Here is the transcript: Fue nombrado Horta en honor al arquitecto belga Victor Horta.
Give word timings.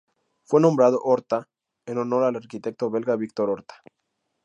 Fue 0.45 0.59
nombrado 0.59 0.99
Horta 1.03 1.47
en 1.85 1.99
honor 1.99 2.23
al 2.23 2.35
arquitecto 2.35 2.89
belga 2.89 3.15
Victor 3.17 3.51
Horta. 3.51 3.83